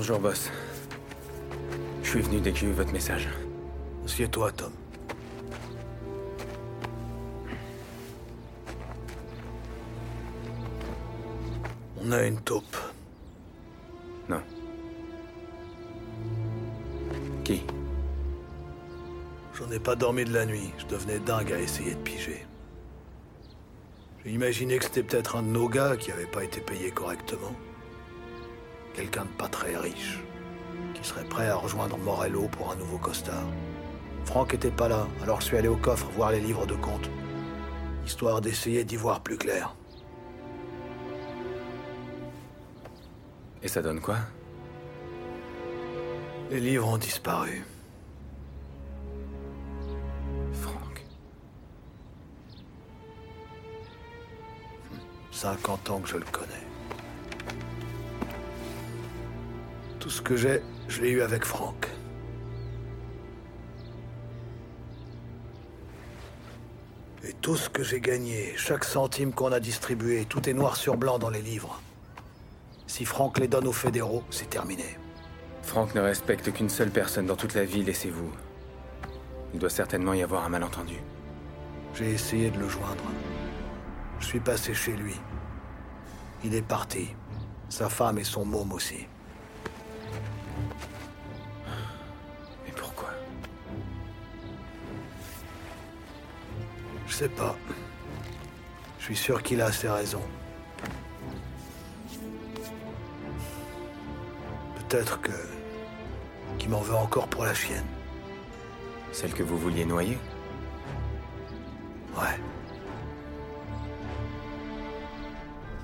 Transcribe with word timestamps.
Bonjour, 0.00 0.18
boss. 0.18 0.50
Je 2.02 2.08
suis 2.08 2.22
venu 2.22 2.40
dès 2.40 2.52
que 2.52 2.58
j'ai 2.58 2.66
eu 2.68 2.72
votre 2.72 2.90
message. 2.90 3.28
Assieds-toi, 4.02 4.50
Tom. 4.52 4.72
On 12.02 12.12
a 12.12 12.22
une 12.24 12.40
taupe. 12.40 12.78
Non. 14.30 14.40
Qui? 17.44 17.62
J'en 19.52 19.70
ai 19.70 19.80
pas 19.80 19.96
dormi 19.96 20.24
de 20.24 20.32
la 20.32 20.46
nuit. 20.46 20.72
Je 20.78 20.86
devenais 20.86 21.18
dingue 21.18 21.52
à 21.52 21.58
essayer 21.58 21.90
de 21.94 22.00
piger. 22.00 22.46
J'ai 24.24 24.30
imaginé 24.30 24.78
que 24.78 24.84
c'était 24.84 25.02
peut-être 25.02 25.36
un 25.36 25.42
de 25.42 25.48
nos 25.48 25.68
gars 25.68 25.98
qui 25.98 26.10
avait 26.10 26.24
pas 26.24 26.42
été 26.42 26.62
payé 26.62 26.90
correctement. 26.90 27.54
Quelqu'un 28.94 29.24
de 29.24 29.30
pas 29.38 29.48
très 29.48 29.76
riche. 29.76 30.18
Qui 30.94 31.06
serait 31.06 31.24
prêt 31.24 31.48
à 31.48 31.56
rejoindre 31.56 31.96
Morello 31.98 32.48
pour 32.48 32.72
un 32.72 32.76
nouveau 32.76 32.98
costard. 32.98 33.46
Franck 34.24 34.54
était 34.54 34.70
pas 34.70 34.88
là, 34.88 35.06
alors 35.22 35.40
je 35.40 35.46
suis 35.46 35.56
allé 35.56 35.68
au 35.68 35.76
coffre 35.76 36.08
voir 36.16 36.32
les 36.32 36.40
livres 36.40 36.66
de 36.66 36.74
compte. 36.74 37.08
Histoire 38.06 38.40
d'essayer 38.40 38.84
d'y 38.84 38.96
voir 38.96 39.20
plus 39.20 39.36
clair. 39.36 39.74
Et 43.62 43.68
ça 43.68 43.82
donne 43.82 44.00
quoi? 44.00 44.16
Les 46.50 46.60
livres 46.60 46.88
ont 46.88 46.98
disparu. 46.98 47.64
Franck. 50.52 51.04
50 55.30 55.90
ans 55.90 56.00
que 56.00 56.08
je 56.08 56.16
le 56.16 56.24
connais. 56.32 56.69
Tout 60.10 60.16
ce 60.16 60.22
que 60.22 60.36
j'ai, 60.36 60.60
je 60.88 61.02
l'ai 61.02 61.10
eu 61.10 61.22
avec 61.22 61.44
Franck. 61.44 61.88
Et 67.22 67.32
tout 67.34 67.54
ce 67.54 67.70
que 67.70 67.84
j'ai 67.84 68.00
gagné, 68.00 68.52
chaque 68.56 68.82
centime 68.82 69.32
qu'on 69.32 69.52
a 69.52 69.60
distribué, 69.60 70.24
tout 70.24 70.48
est 70.48 70.52
noir 70.52 70.74
sur 70.74 70.96
blanc 70.96 71.20
dans 71.20 71.30
les 71.30 71.40
livres. 71.40 71.80
Si 72.88 73.04
Franck 73.04 73.38
les 73.38 73.46
donne 73.46 73.68
aux 73.68 73.72
fédéraux, 73.72 74.24
c'est 74.30 74.50
terminé. 74.50 74.98
Franck 75.62 75.94
ne 75.94 76.00
respecte 76.00 76.52
qu'une 76.52 76.70
seule 76.70 76.90
personne 76.90 77.26
dans 77.26 77.36
toute 77.36 77.54
la 77.54 77.64
ville 77.64 77.88
et 77.88 77.94
c'est 77.94 78.10
vous. 78.10 78.32
Il 79.54 79.60
doit 79.60 79.70
certainement 79.70 80.14
y 80.14 80.24
avoir 80.24 80.44
un 80.44 80.48
malentendu. 80.48 80.96
J'ai 81.94 82.10
essayé 82.10 82.50
de 82.50 82.58
le 82.58 82.68
joindre. 82.68 83.04
Je 84.18 84.26
suis 84.26 84.40
passé 84.40 84.74
chez 84.74 84.96
lui. 84.96 85.14
Il 86.42 86.56
est 86.56 86.66
parti. 86.66 87.14
Sa 87.68 87.88
femme 87.88 88.18
et 88.18 88.24
son 88.24 88.44
môme 88.44 88.72
aussi. 88.72 89.06
Sais 97.20 97.28
pas. 97.28 97.54
Je 98.98 99.04
suis 99.04 99.16
sûr 99.16 99.42
qu'il 99.42 99.60
a 99.60 99.70
ses 99.70 99.90
raisons. 99.90 100.26
Peut-être 104.76 105.20
que. 105.20 105.38
qu'il 106.58 106.70
m'en 106.70 106.80
veut 106.80 106.94
encore 106.94 107.28
pour 107.28 107.44
la 107.44 107.52
chienne. 107.52 107.84
Celle 109.12 109.34
que 109.34 109.42
vous 109.42 109.58
vouliez 109.58 109.84
noyer? 109.84 110.16
Ouais. 112.16 112.38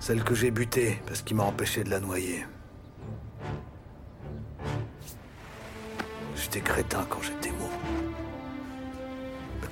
Celle 0.01 0.25
que 0.25 0.35
j'ai 0.35 0.51
butée 0.51 1.03
parce 1.07 1.21
qu'il 1.21 1.37
m'a 1.37 1.45
empêché 1.45 1.85
de 1.85 1.91
la 1.91 2.01
noyer. 2.01 2.47
J'étais 6.35 6.63
crétin 6.63 7.05
quand 7.11 7.21
j'étais 7.21 7.51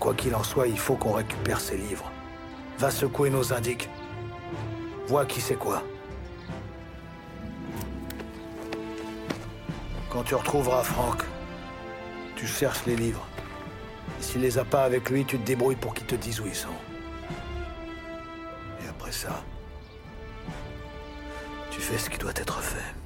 quoi 0.05 0.13
qu'il 0.13 0.35
en 0.35 0.43
soit, 0.43 0.67
il 0.67 0.79
faut 0.79 0.97
qu'on 0.97 1.15
récupère 1.15 1.59
ces 1.59 1.79
livres. 1.79 2.13
Va 2.77 2.91
secouer 2.91 3.31
nos 3.31 3.55
indiques. 3.55 3.89
Vois 5.07 5.25
qui 5.25 5.41
c'est 5.41 5.55
quoi. 5.55 5.83
Quand 10.11 10.23
tu 10.23 10.35
retrouveras 10.35 10.83
Franck, 10.83 11.23
tu 12.37 12.47
cherches 12.47 12.85
les 12.85 12.97
livres. 12.97 13.27
S'il 14.21 14.43
les 14.43 14.59
a 14.59 14.65
pas 14.67 14.85
avec 14.85 15.09
lui, 15.09 15.25
tu 15.25 15.39
te 15.39 15.47
débrouilles 15.47 15.77
pour 15.77 15.95
qu'il 15.95 16.07
te 16.07 16.17
dise 16.17 16.39
où 16.39 16.47
ils 16.47 16.55
sont. 16.55 16.79
Et 18.85 18.89
après 18.91 19.13
ça, 19.13 19.43
tu 21.71 21.81
fais 21.81 21.97
ce 21.97 22.11
qui 22.11 22.19
doit 22.19 22.37
être 22.37 22.61
fait. 22.61 23.04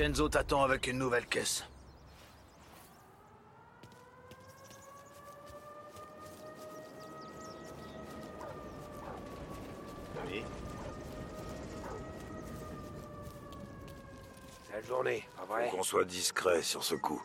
Vincenzo 0.00 0.30
t'attend 0.30 0.62
avec 0.62 0.86
une 0.86 0.96
nouvelle 0.96 1.26
caisse. 1.26 1.62
Oui. 10.26 10.42
Sale 14.70 14.86
journée, 14.86 15.28
pas 15.36 15.44
vrai? 15.44 15.68
Qu'on 15.68 15.82
soit 15.82 16.06
discret 16.06 16.62
sur 16.62 16.82
ce 16.82 16.94
coup. 16.94 17.22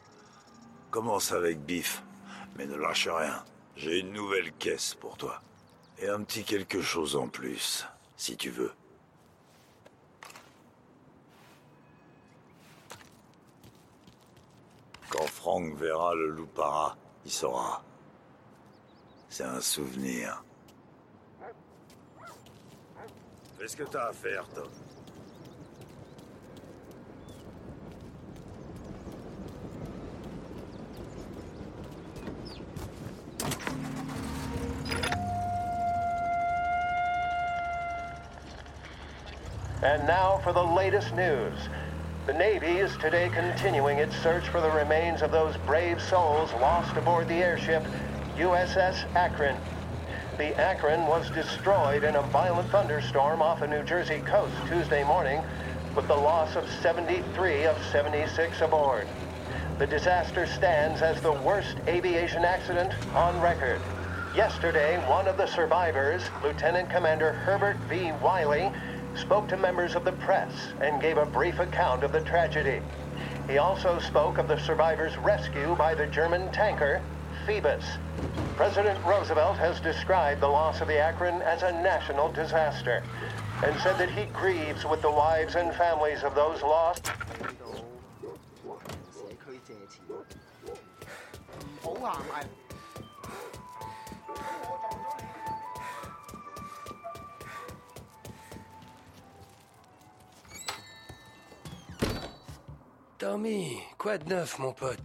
Commence 0.92 1.32
avec 1.32 1.60
Biff, 1.60 2.04
mais 2.58 2.66
ne 2.66 2.76
lâche 2.76 3.08
rien. 3.08 3.42
J'ai 3.78 4.00
une 4.00 4.12
nouvelle 4.12 4.52
caisse 4.52 4.96
pour 4.96 5.16
toi. 5.16 5.42
Et 6.00 6.10
un 6.10 6.22
petit 6.24 6.44
quelque 6.44 6.82
chose 6.82 7.16
en 7.16 7.30
plus, 7.30 7.88
si 8.18 8.36
tu 8.36 8.50
veux. 8.50 8.74
Franck 15.56 15.78
verra 15.78 16.14
le 16.14 16.32
loupara, 16.32 16.98
il 17.24 17.32
saura. 17.32 17.82
C'est 19.30 19.46
un 19.46 19.62
souvenir. 19.62 20.44
Fais 23.58 23.68
ce 23.70 23.78
que 23.78 23.84
t'as 23.84 24.10
à 24.10 24.12
faire, 24.12 24.46
Tom. 24.54 24.68
And 39.82 40.06
now 40.06 40.42
for 40.44 40.52
the 40.52 40.62
latest 40.62 41.16
news. 41.16 41.70
The 42.26 42.34
Navy 42.34 42.80
is 42.80 42.98
today 42.98 43.30
continuing 43.32 44.00
its 44.00 44.18
search 44.18 44.50
for 44.50 44.60
the 44.60 44.72
remains 44.72 45.22
of 45.22 45.30
those 45.30 45.58
brave 45.58 46.02
souls 46.02 46.52
lost 46.54 46.98
aboard 46.98 47.28
the 47.28 47.36
airship 47.36 47.84
USS 48.36 49.06
Akron. 49.16 49.56
The 50.40 50.60
Akron 50.60 51.06
was 51.06 51.30
destroyed 51.30 52.04
in 52.04 52.16
a 52.16 52.24
violent 52.24 52.68
thunderstorm 52.72 53.44
off 53.44 53.60
the 53.60 53.68
New 53.68 53.84
Jersey 53.84 54.22
coast 54.26 54.56
Tuesday 54.68 55.04
morning, 55.04 55.40
with 55.96 56.08
the 56.08 56.16
loss 56.16 56.56
of 56.56 56.68
73 56.82 57.66
of 57.66 57.78
76 57.92 58.60
aboard. 58.62 59.08
The 59.78 59.86
disaster 59.86 60.48
stands 60.48 61.04
as 61.04 61.22
the 61.22 61.34
worst 61.34 61.78
aviation 61.88 62.44
accident 62.44 62.92
on 63.14 63.40
record. 63.40 63.80
Yesterday, 64.36 64.98
one 65.08 65.28
of 65.28 65.38
the 65.38 65.46
survivors, 65.46 66.24
Lieutenant 66.44 66.90
Commander 66.90 67.34
Herbert 67.34 67.78
V. 67.88 68.14
Wiley, 68.24 68.72
spoke 69.18 69.48
to 69.50 69.58
members 69.58 69.96
of 69.96 70.04
the 70.04 70.12
press 70.14 70.52
and 70.82 71.02
gave 71.02 71.18
a 71.18 71.26
brief 71.26 71.60
account 71.60 72.04
of 72.04 72.12
the 72.12 72.22
tragedy. 72.22 72.82
He 73.48 73.58
also 73.58 74.00
spoke 74.00 74.38
of 74.38 74.48
the 74.48 74.60
survivors' 74.60 75.18
rescue 75.18 75.76
by 75.76 75.96
the 75.96 76.08
German 76.08 76.52
tanker 76.52 77.02
Phoebus. 77.46 77.86
President 78.56 79.04
Roosevelt 79.06 79.58
has 79.58 79.80
described 79.80 80.42
the 80.42 80.48
loss 80.48 80.82
of 80.82 80.88
the 80.88 80.98
Akron 80.98 81.42
as 81.42 81.64
a 81.64 81.72
national 81.72 82.32
disaster 82.32 83.04
and 83.64 83.80
said 83.82 83.98
that 83.98 84.10
he 84.10 84.26
grieves 84.26 84.86
with 84.86 85.02
the 85.02 85.12
wives 85.12 85.56
and 85.56 85.74
families 85.76 86.24
of 86.24 86.34
those 86.34 86.62
lost 86.62 87.12
oh, 91.86 92.65
Tommy, 103.26 103.80
quoi 103.98 104.20
de 104.20 104.30
neuf, 104.30 104.60
mon 104.60 104.72
pote? 104.72 105.00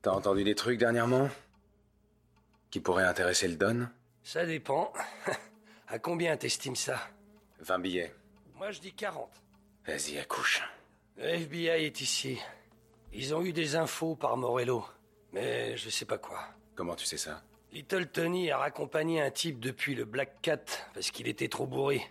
T'as 0.00 0.12
entendu 0.12 0.44
des 0.44 0.54
trucs 0.54 0.78
dernièrement 0.78 1.28
Qui 2.70 2.78
pourraient 2.78 3.02
intéresser 3.02 3.48
le 3.48 3.56
Don? 3.56 3.88
Ça 4.22 4.46
dépend. 4.46 4.92
à 5.88 5.98
combien 5.98 6.36
t'estimes 6.36 6.76
ça? 6.76 7.00
20 7.58 7.80
billets. 7.80 8.14
Moi, 8.54 8.70
je 8.70 8.78
dis 8.78 8.92
40. 8.92 9.28
Vas-y, 9.84 10.20
accouche. 10.20 10.62
Le 11.16 11.24
FBI 11.24 11.84
est 11.84 12.00
ici. 12.00 12.38
Ils 13.12 13.34
ont 13.34 13.42
eu 13.42 13.52
des 13.52 13.74
infos 13.74 14.14
par 14.14 14.36
Morello, 14.36 14.86
mais 15.32 15.76
je 15.76 15.90
sais 15.90 16.04
pas 16.04 16.18
quoi. 16.18 16.44
Comment 16.76 16.94
tu 16.94 17.06
sais 17.06 17.18
ça? 17.18 17.42
Little 17.72 18.06
Tony 18.06 18.50
a 18.50 18.58
raccompagné 18.58 19.22
un 19.22 19.30
type 19.30 19.58
depuis 19.58 19.94
le 19.94 20.04
Black 20.04 20.42
Cat 20.42 20.60
parce 20.92 21.10
qu'il 21.10 21.26
était 21.26 21.48
trop 21.48 21.66
bourré. 21.66 22.02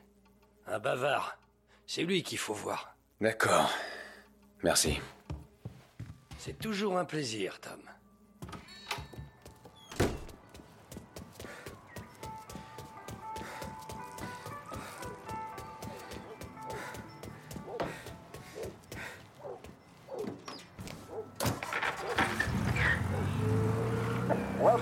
Un 0.66 0.80
bavard. 0.80 1.38
C'est 1.86 2.02
lui 2.02 2.24
qu'il 2.24 2.40
faut 2.40 2.56
voir. 2.56 2.96
D'accord. 3.19 3.72
Merci. 4.63 5.00
C'est 6.40 6.58
toujours 6.58 6.98
un 6.98 7.06
plaisir, 7.06 7.60
Tom. 7.60 7.80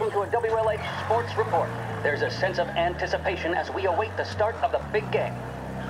Welcome 0.10 0.32
to 0.32 0.38
a 0.38 0.42
WLH 0.42 1.06
Sports 1.06 1.38
Report. 1.38 1.70
There's 2.02 2.24
a 2.24 2.32
sense 2.32 2.58
of 2.58 2.68
anticipation 2.70 3.54
as 3.54 3.70
we 3.70 3.86
await 3.86 4.18
the 4.18 4.24
start 4.24 4.56
of 4.64 4.72
the 4.72 4.82
big 4.92 5.12
game. 5.12 5.36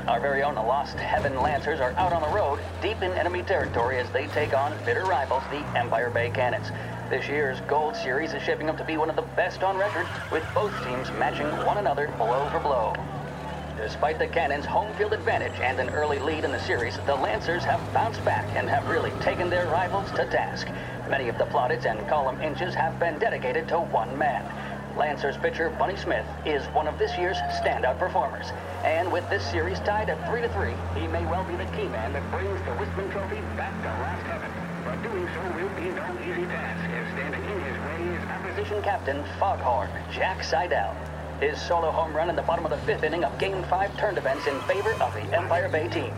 Our 0.10 0.20
very 0.20 0.44
own 0.44 0.56
Lost 0.56 0.98
Heaven 0.98 1.42
Lancers 1.42 1.80
are 1.80 1.92
out 1.92 2.12
on 2.12 2.22
the 2.22 2.36
road, 2.36 2.60
deep 2.82 3.02
in 3.02 3.14
enemy 3.14 3.44
territory 3.44 3.98
as 3.98 4.10
they 4.10 4.28
take 4.28 4.54
on 4.54 4.78
bitter 4.84 5.06
rivals, 5.06 5.44
the 5.52 5.60
Empire 5.78 6.10
Bay 6.10 6.32
Cannons. 6.32 6.68
This 7.10 7.30
year's 7.30 7.62
Gold 7.62 7.96
Series 7.96 8.34
is 8.34 8.44
shaping 8.44 8.70
up 8.70 8.78
to 8.80 8.84
be 8.84 8.98
one 8.98 9.10
of 9.10 9.16
the 9.16 9.22
best 9.38 9.64
on 9.64 9.78
record, 9.78 10.06
with 10.34 10.44
both 10.54 10.74
teams 10.84 11.10
matching 11.12 11.48
one 11.66 11.78
another 11.78 12.14
blow 12.18 12.50
for 12.50 12.60
blow. 12.60 12.94
Despite 13.82 14.20
the 14.20 14.28
Cannons' 14.28 14.66
home 14.66 14.94
field 14.96 15.14
advantage 15.14 15.58
and 15.62 15.80
an 15.80 15.90
early 15.92 16.20
lead 16.20 16.44
in 16.44 16.52
the 16.52 16.60
series, 16.60 17.00
the 17.06 17.16
Lancers 17.16 17.64
have 17.64 17.94
bounced 17.94 18.24
back 18.26 18.46
and 18.54 18.70
have 18.70 18.90
really 18.90 19.12
taken 19.22 19.50
their 19.50 19.68
rivals 19.68 20.12
to 20.12 20.26
task. 20.26 20.68
Many 21.10 21.30
of 21.30 21.38
the 21.38 21.46
plaudits 21.46 21.86
and 21.86 22.06
column 22.10 22.42
inches 22.42 22.76
have 22.76 23.00
been 23.00 23.18
dedicated 23.20 23.70
to 23.70 23.80
one 23.80 24.18
man. 24.18 24.44
Lancers 24.98 25.38
pitcher 25.38 25.70
Bunny 25.80 25.96
Smith 25.96 26.26
is 26.46 26.66
one 26.68 26.88
of 26.90 27.00
this 27.00 27.18
year's 27.18 27.38
standout 27.64 27.98
performers. 27.98 28.52
And 28.84 29.10
with 29.12 29.28
this 29.30 29.50
series 29.50 29.80
tied 29.80 30.10
at 30.10 30.28
3 30.30 30.42
to 30.42 30.50
3, 30.50 30.74
he 31.00 31.08
may 31.08 31.26
well 31.26 31.46
be 31.46 31.56
the 31.56 31.72
key 31.72 31.88
man 31.88 32.12
that 32.12 32.30
brings 32.32 32.60
the 32.68 32.76
Wisman 32.76 33.10
Trophy 33.12 33.40
back 33.56 33.72
to 33.82 33.88
last 34.04 34.26
heaven. 34.28 34.52
But 34.84 35.02
doing 35.04 35.28
so 35.34 35.42
will 35.56 35.74
be 35.80 35.90
no 35.96 36.20
easy 36.20 36.46
task, 36.52 36.84
as 36.92 37.08
standing 37.14 37.44
in 37.46 37.60
his 37.62 37.78
way 37.86 38.18
is 38.18 38.24
opposition 38.28 38.84
captain 38.84 39.24
Foghorn, 39.40 39.90
Jack 40.12 40.44
Seidel. 40.44 40.96
His 41.40 41.62
solo 41.62 41.90
home 41.90 42.14
run 42.14 42.30
in 42.30 42.36
the 42.36 42.42
bottom 42.42 42.66
of 42.66 42.72
the 42.72 42.78
fifth 42.80 43.04
inning 43.04 43.24
of 43.24 43.38
Game 43.40 43.64
5 43.64 43.98
turned 43.98 44.18
events 44.18 44.46
in 44.46 44.60
favor 44.62 44.92
of 45.02 45.14
the 45.14 45.22
Empire 45.34 45.70
Bay 45.70 45.88
team. 45.88 46.14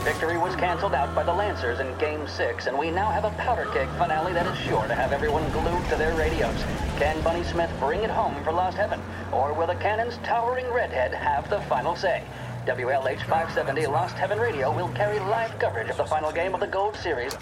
Victory 0.00 0.38
was 0.38 0.56
canceled 0.56 0.94
out 0.94 1.14
by 1.14 1.22
the 1.22 1.32
Lancers 1.32 1.78
in 1.78 1.98
Game 1.98 2.26
6, 2.26 2.66
and 2.66 2.78
we 2.78 2.90
now 2.90 3.10
have 3.10 3.26
a 3.26 3.30
powder 3.32 3.66
keg 3.74 3.86
finale 3.98 4.32
that 4.32 4.46
is 4.46 4.58
sure 4.66 4.86
to 4.88 4.94
have 4.94 5.12
everyone 5.12 5.46
glued 5.50 5.86
to 5.90 5.96
their 5.96 6.14
radios. 6.14 6.56
Can 6.96 7.22
Bunny 7.22 7.44
Smith 7.44 7.70
bring 7.78 8.02
it 8.02 8.08
home 8.08 8.42
for 8.44 8.50
Lost 8.50 8.78
Heaven, 8.78 9.02
or 9.30 9.52
will 9.52 9.66
the 9.66 9.74
Cannon's 9.74 10.16
towering 10.24 10.72
redhead 10.72 11.12
have 11.12 11.50
the 11.50 11.60
final 11.62 11.94
say? 11.94 12.24
WLH 12.64 13.20
570 13.26 13.86
Lost 13.88 14.14
Heaven 14.14 14.40
Radio 14.40 14.74
will 14.74 14.88
carry 14.94 15.18
live 15.18 15.58
coverage 15.58 15.90
of 15.90 15.98
the 15.98 16.06
final 16.06 16.32
game 16.32 16.54
of 16.54 16.60
the 16.60 16.66
Gold 16.66 16.96
Series 16.96 17.36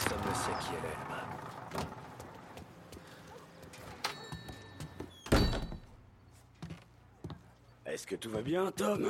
Est-ce 7.94 8.08
que 8.08 8.16
tout 8.16 8.28
va 8.28 8.42
bien, 8.42 8.72
Tom 8.72 9.06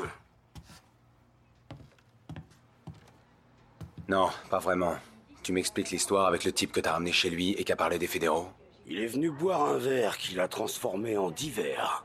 Non, 4.08 4.28
pas 4.50 4.58
vraiment. 4.58 4.96
Tu 5.42 5.52
m'expliques 5.52 5.90
l'histoire 5.90 6.26
avec 6.26 6.44
le 6.44 6.52
type 6.52 6.70
que 6.70 6.80
t'as 6.80 6.92
ramené 6.92 7.10
chez 7.10 7.30
lui 7.30 7.52
et 7.52 7.64
qui 7.64 7.72
a 7.72 7.76
parlé 7.76 7.98
des 7.98 8.06
fédéraux 8.06 8.50
Il 8.86 9.00
est 9.00 9.06
venu 9.06 9.30
boire 9.30 9.62
un 9.62 9.78
verre 9.78 10.18
qu'il 10.18 10.38
a 10.38 10.48
transformé 10.48 11.16
en 11.16 11.30
divers. 11.30 12.04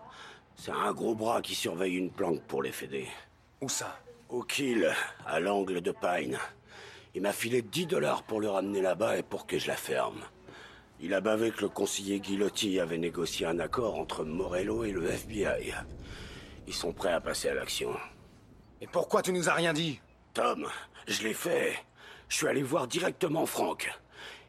C'est 0.56 0.72
un 0.72 0.94
gros 0.94 1.16
bras 1.16 1.42
qui 1.42 1.54
surveille 1.54 1.98
une 1.98 2.12
planque 2.12 2.44
pour 2.44 2.64
les 2.64 2.72
fédés. 2.72 3.10
Où 3.60 3.68
ça 3.68 4.00
Au 4.30 4.44
kill, 4.44 4.90
à 5.26 5.42
l'angle 5.42 5.82
de 5.82 5.92
Pine. 5.92 6.38
Il 7.14 7.24
m'a 7.24 7.34
filé 7.34 7.62
10 7.62 7.88
dollars 7.88 8.24
pour 8.24 8.40
le 8.40 8.50
ramener 8.50 8.82
là-bas 8.82 9.18
et 9.18 9.24
pour 9.24 9.48
que 9.48 9.60
je 9.60 9.68
la 9.68 9.76
ferme. 9.76 10.22
Il 11.02 11.14
a 11.14 11.20
bavé 11.20 11.52
que 11.52 11.60
le 11.60 11.68
conseiller 11.68 12.22
Guillotti 12.22 12.80
avait 12.80 12.98
négocié 12.98 13.46
un 13.46 13.60
accord 13.60 14.00
entre 14.00 14.24
Morello 14.24 14.86
et 14.86 14.94
le 14.94 15.10
FBI. 15.10 15.74
Ils 16.70 16.76
sont 16.76 16.94
prêts 16.94 17.12
à 17.12 17.20
passer 17.20 17.50
à 17.50 17.56
l'action. 17.56 17.98
Et 18.80 18.86
pourquoi 18.86 19.24
tu 19.24 19.34
nous 19.34 19.50
as 19.50 19.56
rien 19.56 19.74
dit? 19.74 20.00
Tom, 20.36 20.70
je 21.08 21.24
l'ai 21.24 21.34
fait. 21.34 21.84
Je 22.28 22.36
suis 22.36 22.48
allé 22.48 22.62
voir 22.62 22.88
directement 22.88 23.48
Franck. 23.48 23.92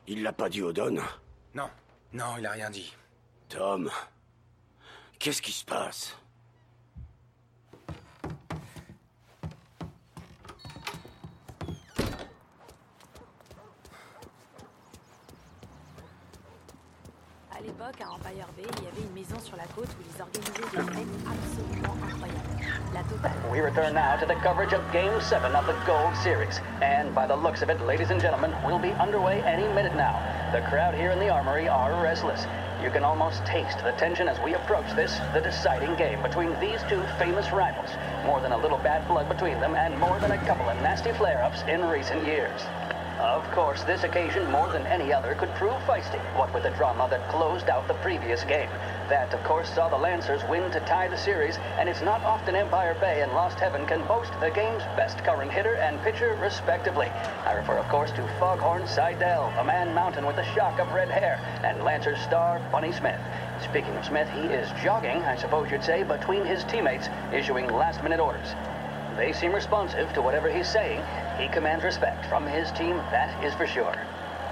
Il 0.06 0.22
l'a 0.22 0.34
pas 0.34 0.50
dit 0.50 0.60
au 0.60 0.70
Don. 0.70 0.98
Non, 1.54 1.70
non, 2.12 2.36
il 2.36 2.44
a 2.44 2.50
rien 2.50 2.68
dit. 2.68 2.94
Tom, 3.48 3.90
qu'est-ce 5.18 5.40
qui 5.40 5.50
se 5.50 5.64
passe? 5.64 6.14
L'époque, 17.62 18.00
à 18.00 18.08
Empire 18.14 18.48
Bay, 18.56 18.64
il 18.78 18.84
y 18.84 18.88
avait 18.88 19.02
une 19.02 19.12
maison 19.12 19.38
sur 19.44 19.56
la 19.56 19.64
côte 19.76 19.88
où 19.88 20.00
ils 20.00 20.22
organisaient 20.22 20.64
des 20.64 20.80
fêtes 20.80 21.16
absolument 21.28 21.94
incroyables. 22.08 22.40
La 22.94 23.02
totale. 23.02 23.32
We 23.52 23.60
return 23.60 23.92
now 23.92 24.16
to 24.16 24.24
the 24.24 24.40
coverage 24.40 24.72
of 24.72 24.80
Game 24.92 25.20
7 25.20 25.54
of 25.54 25.66
the 25.66 25.76
Gold 25.84 26.16
Series. 26.22 26.60
And 26.80 27.14
by 27.14 27.26
the 27.26 27.36
looks 27.36 27.60
of 27.60 27.68
it, 27.68 27.78
ladies 27.84 28.10
and 28.10 28.20
gentlemen, 28.20 28.52
we'll 28.64 28.78
be 28.78 28.92
underway 28.92 29.42
any 29.44 29.68
minute 29.74 29.94
now. 29.94 30.16
The 30.52 30.62
crowd 30.70 30.94
here 30.94 31.10
in 31.10 31.18
the 31.18 31.28
Armory 31.28 31.68
are 31.68 31.92
restless. 32.02 32.46
You 32.82 32.90
can 32.90 33.04
almost 33.04 33.44
taste 33.44 33.78
the 33.84 33.92
tension 33.92 34.26
as 34.26 34.40
we 34.40 34.54
approach 34.54 34.88
this, 34.96 35.20
the 35.34 35.40
deciding 35.40 35.96
game 35.96 36.22
between 36.22 36.58
these 36.60 36.80
two 36.88 37.02
famous 37.18 37.52
rivals. 37.52 37.90
More 38.24 38.40
than 38.40 38.52
a 38.52 38.58
little 38.58 38.78
bad 38.78 39.06
blood 39.06 39.28
between 39.28 39.60
them, 39.60 39.74
and 39.74 39.98
more 39.98 40.18
than 40.20 40.32
a 40.32 40.38
couple 40.46 40.64
of 40.64 40.80
nasty 40.80 41.12
flare-ups 41.12 41.60
in 41.68 41.84
recent 41.84 42.24
years. 42.24 42.62
Of 43.20 43.44
course, 43.52 43.84
this 43.84 44.02
occasion, 44.02 44.50
more 44.50 44.72
than 44.72 44.86
any 44.86 45.12
other, 45.12 45.34
could 45.34 45.54
prove 45.56 45.76
feisty, 45.82 46.18
what 46.38 46.54
with 46.54 46.62
the 46.62 46.70
drama 46.70 47.06
that 47.10 47.28
closed 47.28 47.68
out 47.68 47.86
the 47.86 48.00
previous 48.00 48.44
game. 48.44 48.70
That, 49.10 49.34
of 49.34 49.44
course, 49.44 49.68
saw 49.68 49.90
the 49.90 49.98
Lancers 49.98 50.40
win 50.48 50.70
to 50.70 50.80
tie 50.80 51.06
the 51.08 51.18
series, 51.18 51.58
and 51.78 51.86
it's 51.86 52.00
not 52.00 52.22
often 52.22 52.56
Empire 52.56 52.96
Bay 52.98 53.20
and 53.20 53.30
Lost 53.32 53.60
Heaven 53.60 53.84
can 53.86 54.06
boast 54.06 54.32
the 54.40 54.48
game's 54.48 54.82
best 54.96 55.18
current 55.18 55.52
hitter 55.52 55.74
and 55.74 56.00
pitcher, 56.00 56.34
respectively. 56.40 57.08
I 57.44 57.52
refer, 57.52 57.76
of 57.76 57.90
course, 57.90 58.10
to 58.12 58.26
Foghorn 58.38 58.86
Seidel, 58.86 59.52
a 59.58 59.64
man 59.64 59.94
mountain 59.94 60.24
with 60.24 60.38
a 60.38 60.54
shock 60.54 60.80
of 60.80 60.90
red 60.92 61.10
hair, 61.10 61.38
and 61.62 61.84
Lancers 61.84 62.20
star 62.22 62.58
Bunny 62.72 62.92
Smith. 62.92 63.20
Speaking 63.62 63.94
of 63.96 64.06
Smith, 64.06 64.30
he 64.30 64.48
is 64.48 64.70
jogging, 64.82 65.22
I 65.24 65.36
suppose 65.36 65.70
you'd 65.70 65.84
say, 65.84 66.04
between 66.04 66.46
his 66.46 66.64
teammates, 66.64 67.10
issuing 67.34 67.68
last-minute 67.68 68.18
orders. 68.18 68.54
They 69.16 69.34
seem 69.34 69.52
responsive 69.52 70.10
to 70.14 70.22
whatever 70.22 70.50
he's 70.50 70.70
saying. 70.70 71.02
He 71.40 71.48
commands 71.48 71.84
respect 71.84 72.26
from 72.26 72.46
his 72.46 72.70
team, 72.72 72.98
that 73.10 73.32
is 73.42 73.54
for 73.54 73.66
sure. 73.66 73.96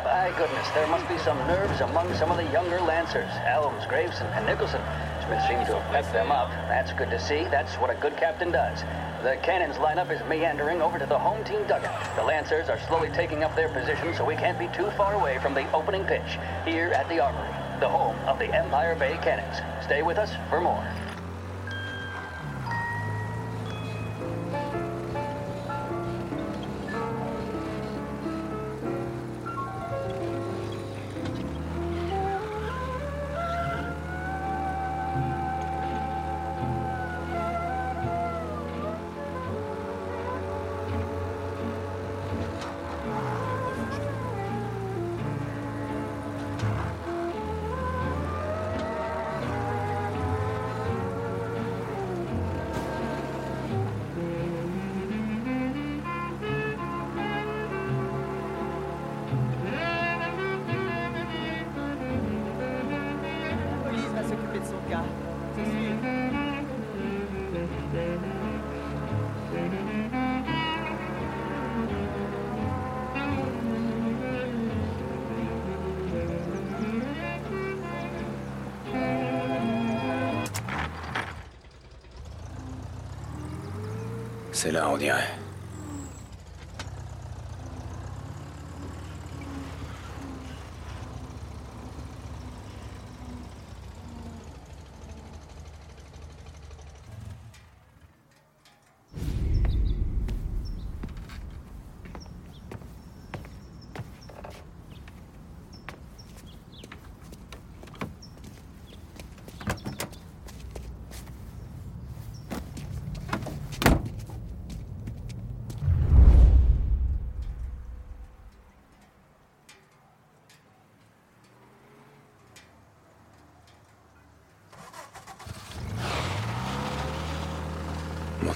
By 0.04 0.32
goodness, 0.38 0.66
there 0.70 0.86
must 0.86 1.06
be 1.06 1.18
some 1.18 1.36
nerves 1.46 1.82
among 1.82 2.14
some 2.14 2.30
of 2.30 2.38
the 2.38 2.50
younger 2.50 2.80
Lancers, 2.80 3.28
Elms, 3.44 3.84
Graveson, 3.84 4.24
and 4.34 4.46
Nicholson. 4.46 4.80
Smith 5.26 5.44
seems 5.46 5.66
to 5.66 5.78
have 5.78 5.92
pepped 5.92 6.14
them 6.14 6.32
up. 6.32 6.48
That's 6.66 6.94
good 6.94 7.10
to 7.10 7.20
see. 7.20 7.44
That's 7.44 7.74
what 7.74 7.90
a 7.90 7.94
good 7.96 8.16
captain 8.16 8.50
does. 8.50 8.80
The 9.22 9.36
Cannons 9.42 9.76
lineup 9.76 10.10
is 10.10 10.26
meandering 10.30 10.80
over 10.80 10.98
to 10.98 11.04
the 11.04 11.18
home 11.18 11.44
team 11.44 11.60
dugout. 11.66 12.16
The 12.16 12.24
Lancers 12.24 12.70
are 12.70 12.80
slowly 12.88 13.10
taking 13.10 13.44
up 13.44 13.54
their 13.54 13.68
position, 13.68 14.14
so 14.14 14.24
we 14.24 14.36
can't 14.36 14.58
be 14.58 14.68
too 14.68 14.88
far 14.96 15.12
away 15.12 15.38
from 15.42 15.52
the 15.52 15.70
opening 15.72 16.04
pitch 16.04 16.38
here 16.64 16.88
at 16.96 17.06
the 17.10 17.20
Armory, 17.20 17.52
the 17.80 17.88
home 17.88 18.16
of 18.26 18.38
the 18.38 18.48
Empire 18.54 18.94
Bay 18.94 19.18
Cannons. 19.20 19.60
Stay 19.84 20.00
with 20.00 20.16
us 20.16 20.32
for 20.48 20.58
more. 20.58 20.88
C'est 84.60 84.72
là, 84.72 84.90
on 84.90 84.96
dirait. 84.96 85.37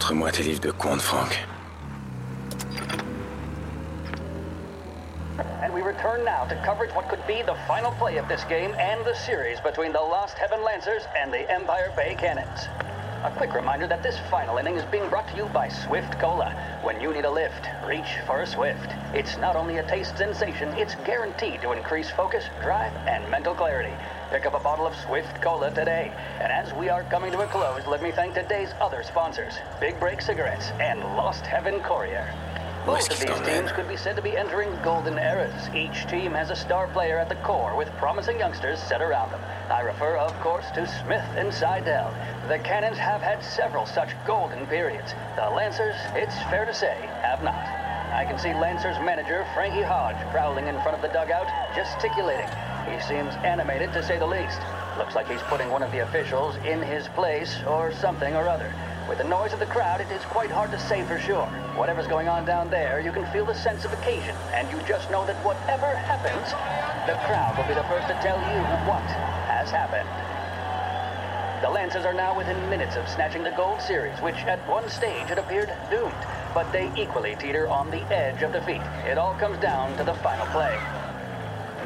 Montre-moi 0.02 0.32
tes 0.32 0.42
livres 0.42 0.61
de 0.61 0.73
Frank. 0.99 1.38
And 5.62 5.73
we 5.73 5.80
return 5.80 6.25
now 6.25 6.44
to 6.47 6.61
coverage 6.64 6.90
what 6.90 7.09
could 7.09 7.25
be 7.28 7.42
the 7.42 7.54
final 7.68 7.92
play 7.92 8.16
of 8.16 8.26
this 8.26 8.42
game 8.49 8.75
and 8.80 9.04
the 9.06 9.14
series 9.14 9.61
between 9.61 9.92
the 9.92 10.00
Lost 10.00 10.37
Heaven 10.38 10.64
Lancers 10.64 11.04
and 11.16 11.32
the 11.32 11.49
Empire 11.49 11.92
Bay 11.94 12.16
Cannons. 12.18 12.66
A 13.24 13.30
quick 13.30 13.54
reminder 13.54 13.86
that 13.86 14.02
this 14.02 14.18
final 14.32 14.56
inning 14.56 14.74
is 14.74 14.84
being 14.86 15.08
brought 15.08 15.28
to 15.28 15.36
you 15.36 15.44
by 15.44 15.68
Swift 15.68 16.18
Cola. 16.18 16.80
When 16.82 17.00
you 17.00 17.12
need 17.12 17.24
a 17.24 17.30
lift, 17.30 17.68
reach 17.86 18.18
for 18.26 18.42
a 18.42 18.46
Swift. 18.48 18.90
It's 19.14 19.36
not 19.36 19.54
only 19.54 19.76
a 19.78 19.86
taste 19.86 20.18
sensation, 20.18 20.70
it's 20.70 20.96
guaranteed 21.06 21.62
to 21.62 21.70
increase 21.70 22.10
focus, 22.10 22.42
drive, 22.62 22.92
and 23.06 23.30
mental 23.30 23.54
clarity. 23.54 23.94
Pick 24.32 24.44
up 24.44 24.54
a 24.54 24.58
bottle 24.58 24.88
of 24.88 24.96
Swift 25.06 25.40
Cola 25.40 25.70
today. 25.70 26.10
And 26.40 26.50
as 26.50 26.74
we 26.74 26.88
are 26.88 27.04
coming 27.04 27.30
to 27.30 27.42
a 27.42 27.46
close, 27.46 27.86
let 27.86 28.02
me 28.02 28.10
thank 28.10 28.34
today's 28.34 28.70
other 28.80 29.04
sponsors 29.04 29.54
Big 29.78 30.00
Break 30.00 30.20
Cigarettes 30.20 30.70
and 30.80 30.98
Lost 30.98 31.46
Heaven 31.46 31.78
Courier. 31.78 32.34
Both 32.84 33.08
of 33.08 33.20
these 33.20 33.40
teams 33.46 33.70
could 33.70 33.86
be 33.86 33.96
said 33.96 34.16
to 34.16 34.22
be 34.22 34.36
entering 34.36 34.76
golden 34.82 35.16
eras. 35.16 35.68
Each 35.76 36.08
team 36.08 36.32
has 36.32 36.50
a 36.50 36.56
star 36.56 36.88
player 36.88 37.18
at 37.18 37.28
the 37.28 37.36
core 37.36 37.76
with 37.76 37.88
promising 37.98 38.40
youngsters 38.40 38.82
set 38.82 39.00
around 39.00 39.30
them. 39.30 39.41
I 39.71 39.81
refer, 39.81 40.16
of 40.16 40.38
course, 40.40 40.66
to 40.75 40.87
Smith 40.87 41.25
and 41.37 41.52
Seidel. 41.52 42.12
The 42.49 42.59
Cannons 42.59 42.99
have 42.99 43.23
had 43.23 43.42
several 43.42 43.87
such 43.87 44.11
golden 44.26 44.66
periods. 44.66 45.14
The 45.37 45.49
Lancers, 45.50 45.97
it's 46.14 46.35
fair 46.50 46.64
to 46.64 46.75
say, 46.75 47.09
have 47.23 47.42
not. 47.42 47.57
I 48.12 48.26
can 48.26 48.38
see 48.38 48.52
Lancers 48.52 48.99
manager 48.99 49.47
Frankie 49.54 49.83
Hodge 49.83 50.21
prowling 50.31 50.66
in 50.66 50.75
front 50.83 50.95
of 50.95 51.00
the 51.00 51.09
dugout, 51.09 51.49
gesticulating. 51.75 52.49
He 52.90 53.00
seems 53.00 53.33
animated 53.40 53.92
to 53.95 54.02
say 54.02 54.19
the 54.19 54.26
least. 54.26 54.61
Looks 54.99 55.14
like 55.14 55.31
he's 55.31 55.42
putting 55.49 55.71
one 55.71 55.83
of 55.83 55.90
the 55.92 56.00
officials 56.00 56.57
in 56.66 56.83
his 56.83 57.09
place 57.09 57.57
or 57.66 57.92
something 57.95 58.35
or 58.35 58.49
other. 58.49 58.75
With 59.09 59.19
the 59.19 59.25
noise 59.25 59.52
of 59.52 59.61
the 59.61 59.66
crowd, 59.66 60.00
it 60.00 60.11
is 60.12 60.23
quite 60.26 60.50
hard 60.50 60.71
to 60.73 60.78
say 60.78 61.04
for 61.04 61.19
sure. 61.19 61.47
Whatever's 61.76 62.07
going 62.07 62.28
on 62.28 62.45
down 62.45 62.69
there, 62.69 63.00
you 63.00 63.12
can 63.12 63.25
feel 63.33 63.47
the 63.47 63.54
sense 63.54 63.85
of 63.85 63.92
occasion, 63.92 64.37
and 64.52 64.71
you 64.71 64.81
just 64.87 65.11
know 65.11 65.25
that 65.26 65.42
whatever 65.45 65.97
happens, 65.97 66.52
the 67.07 67.19
crowd 67.26 67.57
will 67.57 67.66
be 67.66 67.75
the 67.75 67.87
first 67.88 68.09
to 68.09 68.14
tell 68.23 68.38
you 68.38 68.61
what 68.87 69.41
has 69.62 69.71
happened. 69.71 70.09
The 71.62 71.71
Lancers 71.71 72.04
are 72.04 72.12
now 72.12 72.37
within 72.37 72.59
minutes 72.69 72.97
of 72.97 73.09
snatching 73.09 73.45
the 73.45 73.52
Gold 73.52 73.81
Series, 73.81 74.19
which 74.19 74.35
at 74.47 74.59
one 74.69 74.88
stage 74.88 75.28
had 75.28 75.38
appeared 75.38 75.73
doomed, 75.88 76.12
but 76.52 76.73
they 76.73 76.90
equally 76.97 77.37
teeter 77.37 77.69
on 77.69 77.88
the 77.88 78.02
edge 78.12 78.42
of 78.42 78.52
defeat. 78.52 78.83
It 79.07 79.19
all 79.19 79.35
comes 79.35 79.59
down 79.59 79.97
to 79.99 80.04
the 80.04 80.14
final 80.14 80.47
play. 80.47 80.81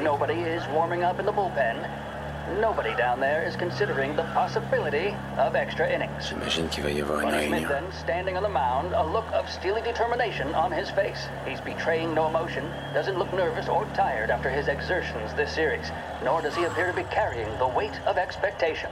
Nobody 0.01 0.41
is 0.41 0.67
warming 0.69 1.03
up 1.03 1.19
in 1.19 1.27
the 1.27 1.31
bullpen. 1.31 2.06
Nobody 2.55 2.95
down 2.95 3.19
there 3.19 3.43
is 3.43 3.57
considering 3.57 4.15
the 4.15 4.23
possibility 4.33 5.13
of 5.37 5.55
extra 5.55 5.87
innings. 5.87 6.29
J'imagine 6.29 6.69
qu'il 6.69 6.83
va 6.83 6.89
y 6.89 7.01
avoir 7.01 7.21
une 7.21 7.29
réunion. 7.29 7.67
then 7.67 7.91
standing 7.91 8.37
on 8.37 8.43
the 8.43 8.49
mound, 8.49 8.93
a 8.93 9.05
look 9.05 9.25
of 9.33 9.49
steely 9.49 9.81
determination 9.81 10.55
on 10.55 10.71
his 10.71 10.89
face. 10.89 11.27
He's 11.45 11.59
betraying 11.59 12.13
no 12.13 12.27
emotion, 12.27 12.63
doesn't 12.93 13.19
look 13.19 13.31
nervous 13.33 13.67
or 13.67 13.85
tired 13.93 14.29
after 14.29 14.49
his 14.49 14.69
exertions 14.69 15.33
this 15.35 15.51
series, 15.51 15.91
nor 16.23 16.41
does 16.41 16.55
he 16.55 16.63
appear 16.63 16.87
to 16.87 16.93
be 16.93 17.03
carrying 17.11 17.49
the 17.59 17.67
weight 17.67 17.99
of 18.07 18.17
expectation. 18.17 18.89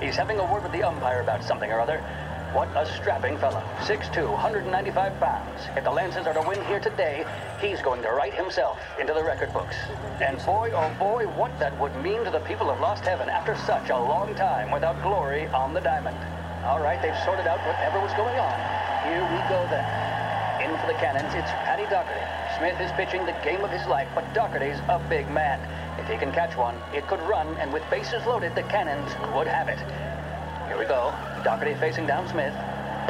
He's 0.00 0.14
having 0.14 0.38
a 0.38 0.52
word 0.52 0.62
with 0.62 0.72
the 0.72 0.82
umpire 0.82 1.22
about 1.22 1.42
something 1.42 1.72
or 1.72 1.80
other. 1.80 2.04
What 2.52 2.68
a 2.74 2.86
strapping 2.96 3.36
fellow. 3.36 3.62
6'2", 3.84 4.24
195 4.24 5.20
pounds. 5.20 5.60
If 5.76 5.84
the 5.84 5.90
Lancers 5.90 6.26
are 6.26 6.32
to 6.32 6.40
win 6.48 6.64
here 6.64 6.80
today, 6.80 7.26
he's 7.60 7.82
going 7.82 8.00
to 8.00 8.08
write 8.08 8.32
himself 8.32 8.80
into 8.98 9.12
the 9.12 9.22
record 9.22 9.52
books. 9.52 9.76
And 10.20 10.38
boy, 10.46 10.72
oh 10.72 10.90
boy, 10.98 11.26
what 11.36 11.52
that 11.60 11.78
would 11.78 11.94
mean 12.02 12.24
to 12.24 12.30
the 12.30 12.40
people 12.40 12.70
of 12.70 12.80
Lost 12.80 13.04
Heaven 13.04 13.28
after 13.28 13.54
such 13.54 13.90
a 13.90 13.96
long 13.98 14.34
time 14.34 14.70
without 14.70 15.00
glory 15.02 15.46
on 15.48 15.74
the 15.74 15.80
diamond. 15.80 16.16
All 16.64 16.80
right, 16.80 17.00
they've 17.02 17.16
sorted 17.22 17.46
out 17.46 17.60
whatever 17.68 18.00
was 18.00 18.12
going 18.16 18.38
on. 18.40 18.56
Here 19.04 19.20
we 19.28 19.38
go 19.52 19.60
then. 19.68 19.84
In 20.64 20.72
for 20.80 20.86
the 20.86 20.98
Cannons, 20.98 21.34
it's 21.34 21.52
Paddy 21.68 21.84
Doherty. 21.92 22.24
Smith 22.56 22.80
is 22.80 22.90
pitching 22.92 23.26
the 23.26 23.36
game 23.44 23.62
of 23.62 23.70
his 23.70 23.86
life, 23.86 24.08
but 24.14 24.24
Doherty's 24.32 24.80
a 24.88 24.98
big 25.10 25.30
man. 25.30 25.60
If 26.00 26.08
he 26.08 26.16
can 26.16 26.32
catch 26.32 26.56
one, 26.56 26.76
it 26.94 27.06
could 27.08 27.20
run, 27.28 27.46
and 27.58 27.72
with 27.74 27.84
bases 27.90 28.24
loaded, 28.24 28.54
the 28.54 28.64
Cannons 28.64 29.12
would 29.36 29.46
have 29.46 29.68
it. 29.68 29.78
Here 30.68 30.78
we 30.78 30.84
go. 30.84 31.12
Doherty 31.44 31.74
facing 31.74 32.06
down 32.06 32.28
Smith. 32.28 32.52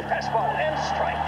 Fastball 0.07 0.47
and 0.55 0.75
strike. 0.87 1.19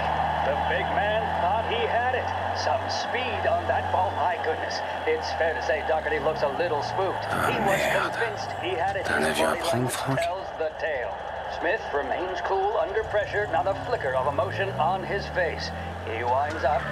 The 0.48 0.56
big 0.72 0.82
man 0.98 1.22
thought 1.44 1.68
he 1.70 1.78
had 1.86 2.16
it. 2.18 2.26
Some 2.58 2.80
speed 2.90 3.46
on 3.46 3.62
that 3.68 3.92
ball, 3.92 4.10
my 4.16 4.34
goodness. 4.42 4.80
It's 5.06 5.28
fair 5.38 5.54
to 5.54 5.62
say 5.62 5.84
Doherty 5.86 6.18
looks 6.18 6.42
a 6.42 6.48
little 6.58 6.82
spooked. 6.82 7.24
he 7.46 7.56
was 7.62 7.78
merde. 7.78 8.16
convinced 8.16 8.50
he 8.64 8.72
had 8.74 8.96
it. 8.96 9.04
T'as 9.04 9.20
un 9.20 9.22
His 9.22 9.38
avion 9.38 9.52
à 9.52 9.58
prendre, 9.60 9.90
Franck 9.90 10.18
tells 10.20 10.48
the 10.58 10.70
tale. 10.80 11.12
Smith 11.60 11.82
remains 11.94 12.40
cool 12.48 12.74
under 12.80 13.04
pressure, 13.12 13.46
not 13.52 13.66
a 13.68 13.74
flicker 13.86 14.14
of 14.14 14.26
emotion 14.26 14.68
on 14.80 15.04
his 15.04 15.26
face. 15.36 15.70
He 16.10 16.24
winds 16.24 16.64
up. 16.64 16.82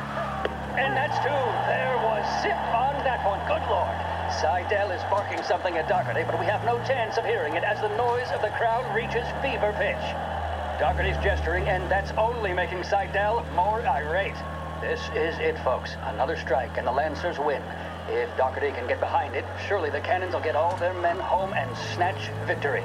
And 0.78 0.94
that's 0.94 1.16
two. 1.24 1.42
There 1.66 1.96
was 2.06 2.22
zip 2.44 2.60
on 2.76 2.94
that 3.08 3.24
one. 3.26 3.40
Good 3.48 3.64
lord. 3.72 3.96
Seidel 4.40 4.90
is 4.90 5.02
barking 5.12 5.42
something 5.44 5.76
at 5.76 5.86
Doherty, 5.86 6.24
but 6.24 6.40
we 6.40 6.46
have 6.46 6.64
no 6.64 6.80
chance 6.88 7.18
of 7.18 7.26
hearing 7.26 7.56
it 7.56 7.62
as 7.62 7.76
the 7.84 7.92
noise 8.00 8.24
of 8.32 8.40
the 8.40 8.48
crowd 8.56 8.88
reaches 8.96 9.28
fever 9.44 9.68
pitch. 9.76 10.00
Doherty's 10.80 11.20
gesturing, 11.20 11.68
and 11.68 11.84
that's 11.92 12.08
only 12.16 12.54
making 12.54 12.82
Seidel 12.82 13.44
more 13.52 13.84
irate. 13.84 14.40
This 14.80 14.96
is 15.12 15.36
it, 15.44 15.60
folks. 15.60 15.92
Another 16.08 16.40
strike, 16.40 16.78
and 16.78 16.86
the 16.86 16.92
Lancers 16.92 17.36
win. 17.36 17.60
If 18.08 18.34
Doherty 18.40 18.72
can 18.72 18.88
get 18.88 18.98
behind 18.98 19.36
it, 19.36 19.44
surely 19.68 19.90
the 19.90 20.00
Cannons 20.00 20.32
will 20.32 20.40
get 20.40 20.56
all 20.56 20.74
their 20.78 20.94
men 20.94 21.20
home 21.20 21.52
and 21.52 21.68
snatch 21.92 22.32
victory. 22.48 22.84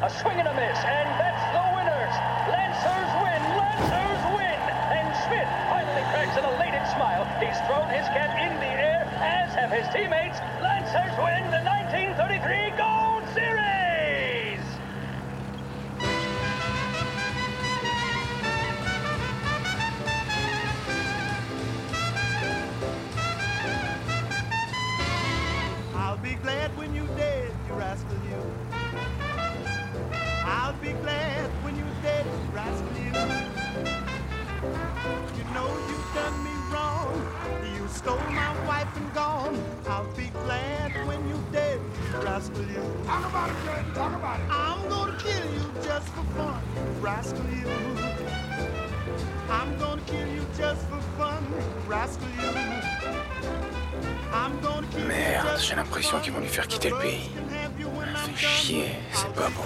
A 0.00 0.08
swing 0.08 0.40
and 0.40 0.48
a 0.48 0.56
miss, 0.56 0.78
and 0.88 1.08
that's 1.20 1.44
the 1.52 1.64
winners. 1.76 2.16
Lancers 2.48 3.12
win, 3.20 3.40
Lancers 3.60 4.24
win. 4.40 4.60
And 4.88 5.04
Smith 5.28 5.52
finally 5.68 6.04
cracks 6.16 6.32
an 6.40 6.48
elated 6.48 6.88
smile. 6.96 7.28
He's 7.44 7.60
thrown 7.68 7.92
his 7.92 8.08
cap 8.16 8.40
in 8.40 8.56
the 8.56 8.71
his 9.72 9.88
teammates. 9.88 10.38
Lancers 10.60 11.16
win 11.16 11.50
the 11.50 11.64
1933 11.64 12.76
Gold 12.76 13.24
Series. 13.32 13.61
Stole 38.02 38.18
my 38.30 38.66
wife 38.66 38.96
and 38.96 39.14
gone. 39.14 39.56
I'll 39.86 40.12
be 40.16 40.28
glad 40.44 40.90
when 41.06 41.20
you're 41.28 41.46
dead, 41.52 41.80
rascal 42.22 42.64
you. 42.64 42.82
Talk 43.06 43.24
about 43.30 43.50
it, 43.50 43.56
Jordan. 43.64 43.94
Talk 43.94 44.14
about 44.14 44.40
it. 44.40 44.46
I'm 44.50 44.88
gonna 44.88 45.16
kill 45.18 45.46
you 45.56 45.64
just 45.84 46.08
for 46.08 46.24
fun, 46.36 46.62
rascal 47.00 47.46
you. 47.50 47.68
I'm 49.50 49.78
gonna 49.78 50.02
kill 50.06 50.28
you 50.28 50.44
just 50.56 50.82
for 50.88 51.00
fun, 51.18 51.42
rascal 51.86 52.28
you. 52.40 52.50
I'm 54.32 54.60
gonna 54.60 54.86
kill 54.88 55.06
Merde, 55.06 55.58
j'ai 55.60 55.76
l'impression 55.76 56.18
qu'ils 56.20 56.32
vont 56.32 56.40
lui 56.40 56.48
faire 56.48 56.66
quitter 56.66 56.90
le 56.90 56.96
pays. 56.96 57.30
Fait 58.34 58.46
chier, 58.46 58.90
c'est 59.12 59.32
pas 59.34 59.48
bon. 59.48 59.62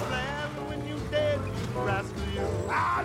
Ah, 2.69 3.03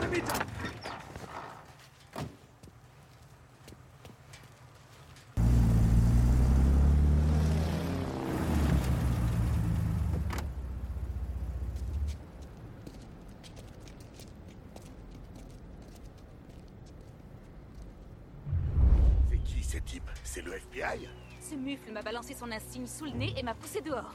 son 22.52 22.56
insigne 22.56 22.86
sous 22.86 23.04
le 23.04 23.12
nez 23.12 23.34
et 23.36 23.42
m'a 23.42 23.54
poussé 23.54 23.80
dehors. 23.80 24.14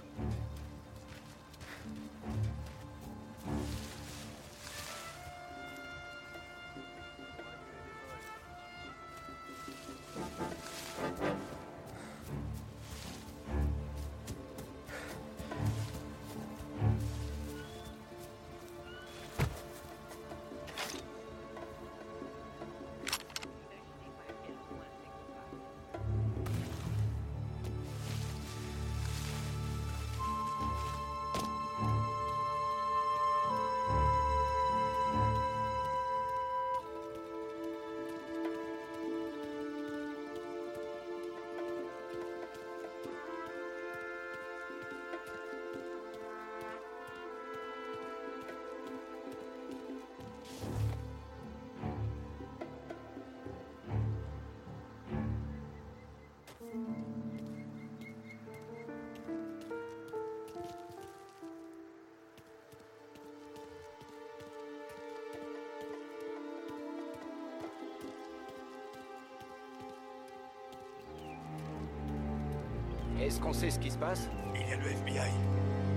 Est-ce 73.27 73.41
qu'on 73.41 73.51
sait 73.51 73.69
ce 73.69 73.77
qui 73.77 73.91
se 73.91 73.97
passe 73.97 74.29
Il 74.55 74.61
y 74.61 74.71
a 74.71 74.77
le 74.77 74.85
FBI. 74.85 75.29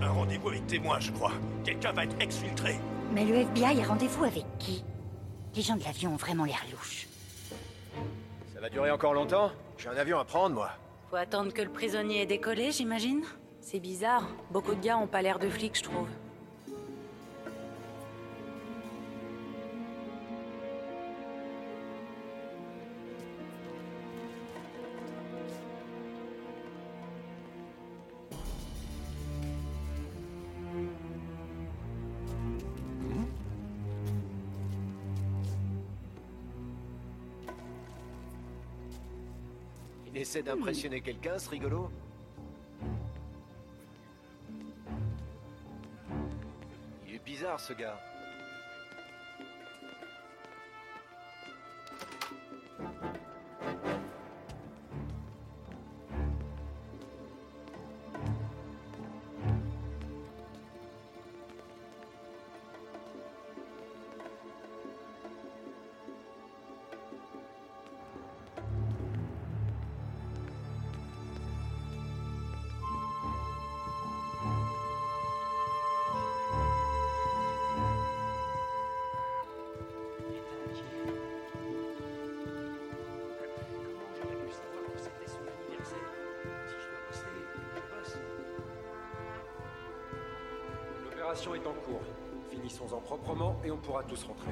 Un 0.02 0.10
rendez-vous 0.10 0.49
avec 0.49 0.66
témoin, 0.66 0.99
je 0.99 1.12
crois. 1.12 1.30
Quelqu'un 1.64 1.92
va 1.92 2.02
être 2.02 2.16
exfiltré. 2.18 2.75
Mais 3.12 3.25
le 3.25 3.37
FBI 3.37 3.80
a 3.80 3.87
rendez-vous 3.87 4.25
avec 4.25 4.44
qui 4.58 4.82
Les 5.54 5.62
gens 5.62 5.76
de 5.76 5.84
l'avion 5.84 6.14
ont 6.14 6.16
vraiment 6.16 6.44
l'air 6.44 6.60
louches. 6.72 7.06
Ça 8.52 8.60
va 8.60 8.68
durer 8.68 8.90
encore 8.90 9.14
longtemps 9.14 9.52
J'ai 9.78 9.88
un 9.88 9.96
avion 9.96 10.18
à 10.18 10.25
prendre, 10.25 10.56
moi. 10.56 10.70
Faut 11.08 11.14
attendre 11.14 11.52
que 11.52 11.62
le 11.62 11.70
prisonnier 11.70 12.22
ait 12.22 12.26
décollé, 12.26 12.72
j'imagine 12.72 13.22
C'est 13.60 13.78
bizarre. 13.78 14.26
Beaucoup 14.50 14.75
de 14.75 14.80
gars 14.82 14.99
ont 14.99 15.06
pas 15.06 15.22
l'air 15.22 15.38
de 15.38 15.49
flics, 15.49 15.78
je 15.78 15.84
trouve. 15.84 16.08
Essaie 40.31 40.43
d'impressionner 40.45 41.01
quelqu'un, 41.01 41.37
ce 41.38 41.51
rigolo 41.51 41.90
Il 47.09 47.16
est 47.16 47.25
bizarre, 47.25 47.59
ce 47.59 47.73
gars. 47.73 47.99
L'opération 91.31 91.55
est 91.55 91.69
en 91.69 91.75
cours. 91.85 92.03
Finissons-en 92.51 92.99
proprement 92.99 93.55
et 93.64 93.71
on 93.71 93.77
pourra 93.77 94.03
tous 94.03 94.25
rentrer. 94.25 94.51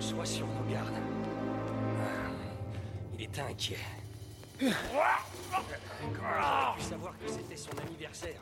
Sois 0.00 0.24
sur 0.24 0.46
nos 0.46 0.70
gardes. 0.70 0.94
Ah, 2.00 2.30
Il 3.14 3.22
était 3.24 3.40
inquiet. 3.40 3.76
Comment 4.58 4.72
j'ai 6.76 6.82
pu 6.82 6.82
savoir 6.90 7.14
que 7.18 7.28
c'était 7.28 7.56
son 7.56 7.70
anniversaire? 7.78 8.40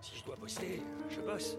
Si 0.00 0.16
je 0.16 0.24
dois 0.24 0.36
bosser, 0.36 0.82
je 1.10 1.20
bosse. 1.20 1.56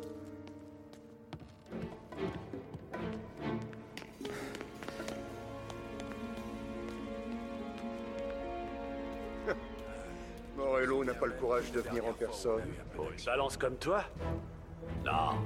Morello 10.58 11.04
n'a 11.04 11.14
pas 11.14 11.26
le 11.28 11.34
courage 11.34 11.72
de 11.72 11.82
venir 11.82 12.06
en 12.06 12.14
personne. 12.14 12.64
Pour 12.96 13.12
une 13.12 13.24
balance 13.26 13.58
comme 13.58 13.76
toi? 13.78 14.04
Non. 15.06 15.40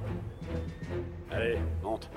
Allez, 1.30 1.58
monte. 1.82 2.08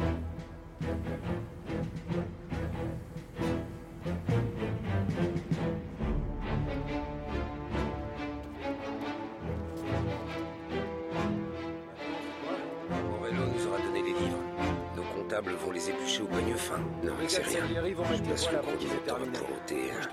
Vont 15.57 15.71
les 15.71 15.89
éplucher 15.89 16.21
au 16.21 16.27
poigne 16.27 16.53
fin. 16.55 16.77
Non, 17.03 17.13
Les 17.19 17.29
c'est 17.29 17.43
rien. 17.43 17.65
Je 17.65 17.93
passe 17.93 18.51
le 18.51 18.99
t'en 18.99 19.15
terminé. 19.15 19.37
remonter, 19.37 19.75
Moi, 19.75 20.01
hein. 20.01 20.09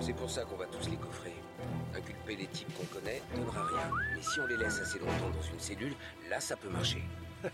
C'est 0.00 0.12
pour 0.12 0.30
ça 0.30 0.44
qu'on 0.44 0.56
va 0.56 0.66
tous 0.66 0.88
les 0.88 0.96
coffrer. 0.96 1.34
Inculper 1.94 2.36
les 2.36 2.46
types 2.46 2.72
qu'on 2.76 2.86
connaît 2.86 3.22
donnera 3.34 3.64
rien. 3.64 3.90
Mais 4.14 4.22
si 4.22 4.40
on 4.40 4.46
les 4.46 4.56
laisse 4.56 4.80
assez 4.80 4.98
longtemps 4.98 5.30
dans 5.34 5.42
une 5.42 5.58
cellule, 5.60 5.94
là 6.28 6.40
ça 6.40 6.56
peut 6.56 6.68
marcher. 6.70 7.02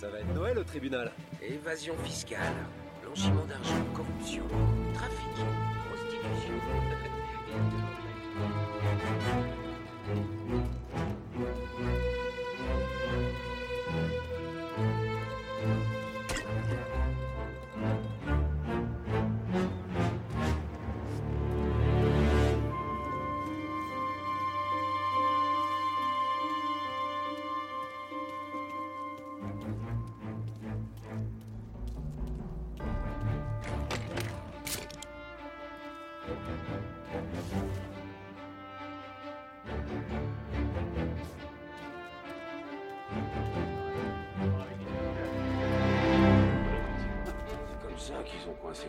Ça 0.00 0.08
va 0.10 0.20
être 0.20 0.32
Noël 0.32 0.56
au 0.56 0.62
tribunal. 0.62 1.10
Évasion 1.42 1.92
fiscale, 2.04 2.54
blanchiment 3.02 3.44
d'argent, 3.46 3.84
corruption, 3.96 4.44
trafic, 4.94 5.27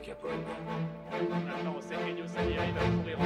Capone. 0.09 0.43
Maintenant, 1.29 1.75
on 1.77 1.81
sait 1.81 1.95
qu'Ennio 1.95 2.25
Salieri 2.25 2.71
va 2.71 2.79
courir 2.79 3.21
en 3.21 3.25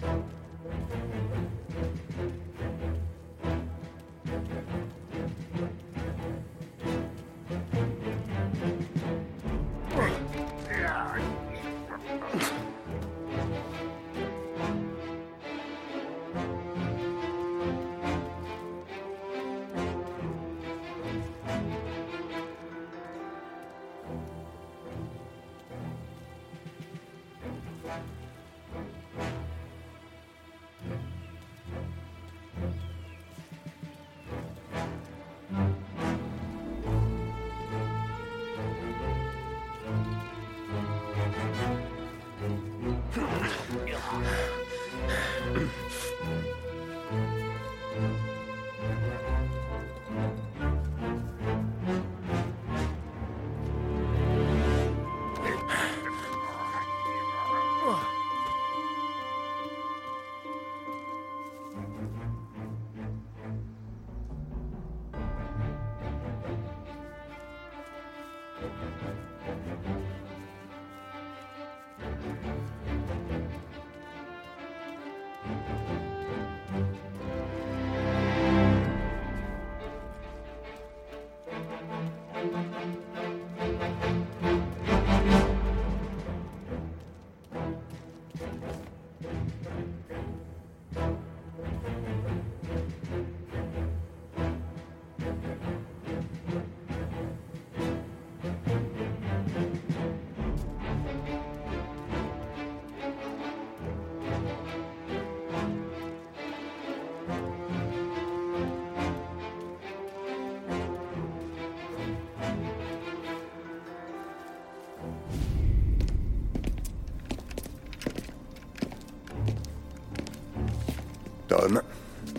Tom, 0.00 0.27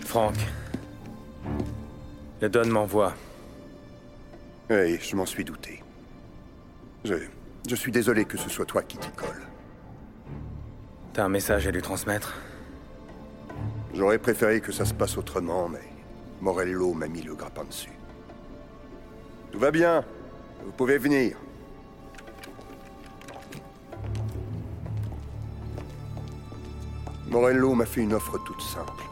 Franck. 0.10 0.38
Le 2.42 2.50
Don 2.50 2.66
m'envoie. 2.66 3.14
oui, 4.72 4.98
je 5.00 5.16
m'en 5.16 5.28
suis 5.28 5.46
douté. 5.46 5.84
Je, 7.06 7.14
je 7.70 7.76
suis 7.76 7.92
désolé 7.92 8.26
que 8.26 8.36
ce 8.36 8.50
soit 8.50 8.66
toi 8.66 8.82
qui 8.82 8.98
t'y 8.98 9.12
colle. 9.12 9.44
T'as 11.14 11.26
un 11.26 11.30
message 11.30 11.68
à 11.68 11.72
lui 11.72 11.84
transmettre? 11.84 12.34
J'aurais 13.94 14.18
préféré 14.18 14.62
que 14.62 14.72
ça 14.72 14.84
se 14.84 14.96
passe 14.96 15.16
autrement, 15.16 15.70
mais 15.70 15.88
Morello 16.42 16.92
m'a 16.96 17.08
mis 17.08 17.22
le 17.22 17.36
grappin 17.36 17.66
dessus. 17.66 17.94
Tout 19.52 19.60
va 19.60 19.70
bien. 19.70 20.04
Vous 20.66 20.72
pouvez 20.72 20.98
venir. 20.98 21.38
Morello 27.28 27.76
m'a 27.76 27.86
fait 27.86 28.02
une 28.02 28.16
offre 28.16 28.40
toute 28.44 28.62
simple. 28.64 29.04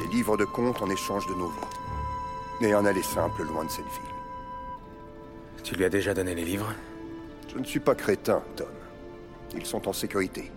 Les 0.00 0.06
livres 0.06 0.36
de 0.36 0.44
compte 0.44 0.82
en 0.82 0.90
échange 0.90 1.26
de 1.26 1.34
nos 1.34 1.48
vies. 1.48 2.66
Et 2.66 2.72
un 2.72 2.84
aller 2.86 3.02
simple 3.02 3.44
loin 3.44 3.64
de 3.64 3.70
cette 3.70 3.84
ville. 3.84 4.14
Tu 5.62 5.74
lui 5.74 5.84
as 5.84 5.90
déjà 5.90 6.14
donné 6.14 6.34
les 6.34 6.44
livres? 6.44 6.72
Je 7.52 7.58
ne 7.58 7.64
suis 7.64 7.80
pas 7.80 7.94
crétin, 7.94 8.42
Tom. 8.56 8.68
Ils 9.54 9.66
sont 9.66 9.88
en 9.88 9.92
sécurité. 9.92 10.50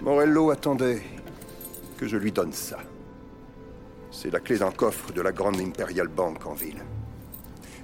Morello 0.00 0.50
attendait 0.50 1.02
que 1.96 2.06
je 2.06 2.16
lui 2.16 2.32
donne 2.32 2.52
ça. 2.52 2.78
C'est 4.10 4.32
la 4.32 4.40
clé 4.40 4.58
d'un 4.58 4.70
coffre 4.70 5.12
de 5.12 5.22
la 5.22 5.32
grande 5.32 5.60
Imperial 5.60 6.08
Bank 6.08 6.46
en 6.46 6.54
ville. 6.54 6.82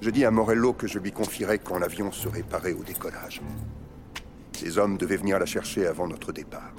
Je 0.00 0.10
dis 0.10 0.24
à 0.24 0.30
Morello 0.30 0.72
que 0.72 0.86
je 0.86 0.98
lui 0.98 1.12
confierai 1.12 1.58
quand 1.58 1.78
l'avion 1.78 2.10
serait 2.12 2.42
paré 2.42 2.72
au 2.72 2.82
décollage. 2.82 3.42
Ses 4.52 4.78
hommes 4.78 4.96
devaient 4.96 5.16
venir 5.16 5.38
la 5.38 5.46
chercher 5.46 5.86
avant 5.86 6.06
notre 6.06 6.32
départ. 6.32 6.72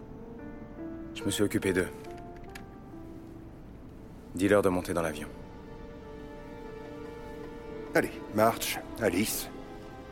Je 1.16 1.24
me 1.24 1.32
suis 1.32 1.44
occupé 1.44 1.74
d'eux. 1.74 1.88
Dis-leur 4.36 4.62
de 4.62 4.70
monter 4.70 4.94
dans 4.94 5.02
l'avion. 5.02 5.28
Allez, 7.94 8.12
March, 8.34 8.80
Alice, 9.02 9.50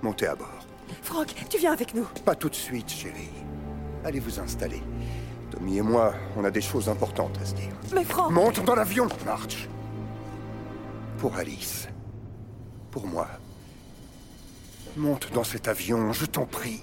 montez 0.02 0.28
à 0.28 0.36
bord. 0.36 0.68
Franck, 1.02 1.34
tu 1.50 1.58
viens 1.58 1.72
avec 1.72 1.94
nous 1.94 2.06
Pas 2.26 2.36
tout 2.36 2.50
de 2.50 2.56
suite, 2.56 2.90
chérie. 2.90 3.30
Allez 4.04 4.20
vous 4.20 4.40
installer. 4.40 4.82
Tommy 5.52 5.78
et 5.78 5.82
moi, 5.82 6.14
on 6.36 6.44
a 6.44 6.52
des 6.52 6.62
choses 6.62 6.90
importantes 6.90 7.38
à 7.42 7.46
se 7.46 7.54
dire. 7.54 7.72
Mais 7.94 8.04
Franck 8.04 8.32
Monte 8.32 8.64
dans 8.64 8.76
l'avion, 8.76 9.08
March 9.26 9.68
Pour 11.18 11.36
Alice. 11.36 11.88
Pour 12.92 13.08
moi. 13.08 13.28
Monte 14.98 15.32
dans 15.34 15.44
cet 15.44 15.68
avion, 15.68 16.12
je 16.12 16.26
t'en 16.26 16.46
prie. 16.46 16.82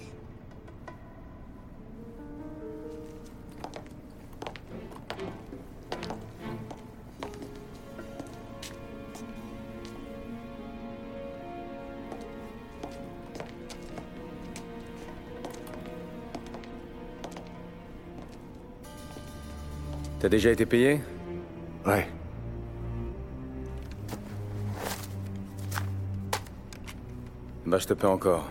T'as 20.27 20.31
déjà 20.31 20.51
été 20.51 20.67
payé 20.67 21.01
Ouais. 21.87 22.09
Bah, 27.65 27.79
je 27.79 27.87
te 27.87 27.95
paie 27.95 28.09
encore. 28.09 28.51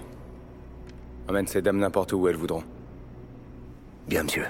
Emmène 1.27 1.47
ces 1.47 1.61
dames 1.61 1.79
n'importe 1.79 2.13
où 2.13 2.29
elles 2.29 2.37
voudront. 2.37 2.63
Bien, 4.07 4.23
monsieur. 4.23 4.45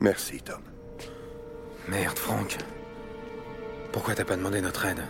Merci, 0.00 0.40
Tom. 0.40 0.60
Merde, 1.88 2.18
Franck. 2.18 2.58
Pourquoi 3.92 4.16
t'as 4.16 4.24
pas 4.24 4.36
demandé 4.36 4.60
notre 4.60 4.86
aide? 4.86 5.04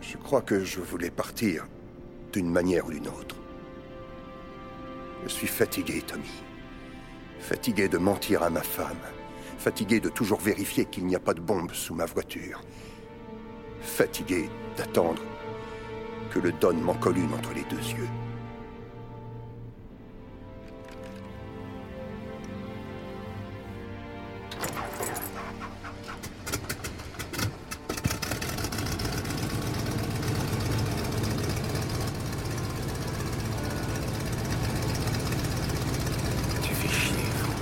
Je 0.00 0.16
crois 0.16 0.40
que 0.40 0.64
je 0.64 0.80
voulais 0.80 1.10
partir 1.10 1.66
d'une 2.32 2.48
manière 2.48 2.86
ou 2.86 2.92
d'une 2.92 3.08
autre. 3.08 3.36
Je 5.24 5.28
suis 5.28 5.46
fatigué, 5.46 6.00
Tommy. 6.00 6.47
Fatigué 7.40 7.88
de 7.88 7.98
mentir 7.98 8.42
à 8.42 8.50
ma 8.50 8.62
femme. 8.62 8.98
Fatigué 9.58 10.00
de 10.00 10.08
toujours 10.08 10.40
vérifier 10.40 10.84
qu'il 10.84 11.06
n'y 11.06 11.16
a 11.16 11.20
pas 11.20 11.34
de 11.34 11.40
bombe 11.40 11.72
sous 11.72 11.94
ma 11.94 12.04
voiture. 12.04 12.60
Fatigué 13.80 14.48
d'attendre 14.76 15.22
que 16.30 16.38
le 16.38 16.52
Don 16.52 16.74
m'en 16.74 16.94
colle 16.94 17.18
une 17.18 17.32
entre 17.32 17.52
les 17.54 17.64
deux 17.64 17.76
yeux. 17.76 18.08
Tu 36.62 36.74
fais 36.74 36.88
chier, 36.88 37.14
Franck. 37.38 37.54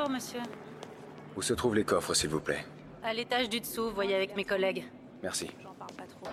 Bonjour, 0.00 0.14
monsieur. 0.14 0.40
Où 1.36 1.42
se 1.42 1.52
trouvent 1.52 1.74
les 1.74 1.84
coffres, 1.84 2.14
s'il 2.14 2.30
vous 2.30 2.40
plaît? 2.40 2.64
À 3.02 3.12
l'étage 3.12 3.50
du 3.50 3.60
dessous, 3.60 3.90
voyez 3.90 4.14
avec 4.14 4.34
mes 4.34 4.46
collègues. 4.46 4.86
Merci. 5.22 5.50
J'en 5.62 5.74
parle 5.74 5.92
pas 5.92 6.04
trop. 6.04 6.26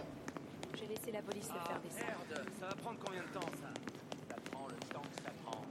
J'ai 0.73 0.87
laissé 0.87 1.11
la 1.11 1.21
police 1.21 1.49
le 1.49 1.59
faire 1.67 1.81
descendre. 1.81 2.05
Merde, 2.29 2.49
ça 2.61 2.67
va 2.67 2.75
prendre 2.75 2.97
combien 3.05 3.21
de 3.21 3.27
temps 3.27 3.41
ça? 3.41 3.67
Ça 4.29 4.35
prend 4.49 4.67
le 4.69 4.93
temps 4.93 5.01
que 5.01 5.21
ça 5.21 5.31
prend. 5.43 5.61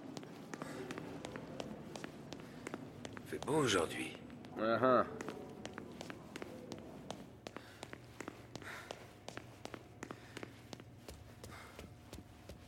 Fait 3.24 3.46
beau 3.46 3.54
aujourd'hui. 3.54 4.18
Uh-huh. 4.58 5.04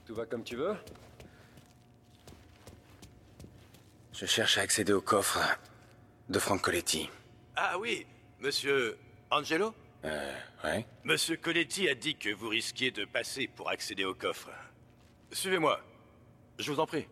Tout 0.07 0.15
va 0.15 0.25
comme 0.25 0.43
tu 0.43 0.57
veux? 0.57 0.75
Je 4.21 4.27
cherche 4.27 4.59
à 4.59 4.63
accéder 4.63 4.93
au 4.93 5.01
coffre 5.01 5.39
de 6.29 6.41
Frank 6.41 6.61
Coletti. 6.61 7.09
Ah 7.55 7.79
oui, 7.79 8.05
monsieur 8.41 8.99
Angelo? 9.31 9.73
Euh, 10.05 10.35
ouais. 10.65 10.85
Monsieur 11.05 11.37
Coletti 11.37 11.89
a 11.89 11.95
dit 11.95 12.17
que 12.17 12.31
vous 12.31 12.49
risquiez 12.49 12.91
de 12.91 13.05
passer 13.05 13.47
pour 13.47 13.71
accéder 13.71 14.05
au 14.05 14.15
coffre. 14.15 14.51
Suivez-moi. 15.31 15.81
Je 16.59 16.73
vous 16.73 16.81
en 16.81 16.87
prie. 16.87 17.07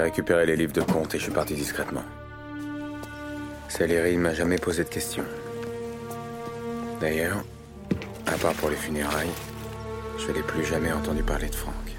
J'ai 0.00 0.04
récupéré 0.04 0.46
les 0.46 0.56
livres 0.56 0.72
de 0.72 0.80
compte 0.80 1.14
et 1.14 1.18
je 1.18 1.24
suis 1.24 1.32
parti 1.32 1.52
discrètement. 1.52 2.02
Salieri 3.68 4.16
ne 4.16 4.22
m'a 4.22 4.32
jamais 4.32 4.56
posé 4.56 4.82
de 4.82 4.88
questions. 4.88 5.26
D'ailleurs, 7.02 7.44
à 8.26 8.38
part 8.38 8.54
pour 8.54 8.70
les 8.70 8.76
funérailles, 8.76 9.28
je 10.16 10.32
n'ai 10.32 10.40
plus 10.40 10.64
jamais 10.64 10.90
entendu 10.90 11.22
parler 11.22 11.50
de 11.50 11.54
Franck. 11.54 11.89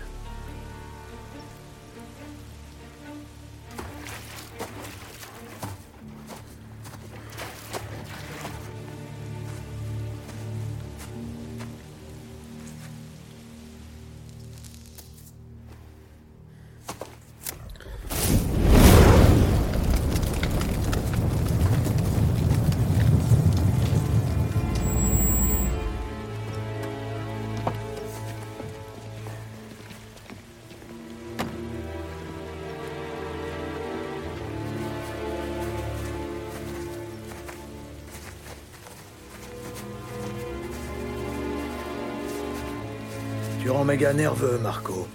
Nerveux, 44.09 44.57
Marco. 44.57 45.07